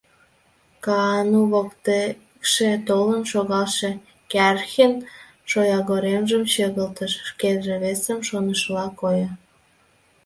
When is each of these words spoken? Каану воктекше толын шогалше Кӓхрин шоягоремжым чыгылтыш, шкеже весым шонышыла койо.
Каану 0.85 1.41
воктекше 1.51 2.69
толын 2.87 3.23
шогалше 3.31 3.91
Кӓхрин 4.31 4.93
шоягоремжым 5.49 6.43
чыгылтыш, 6.53 7.13
шкеже 7.29 7.75
весым 7.83 8.19
шонышыла 8.27 8.87
койо. 8.99 9.29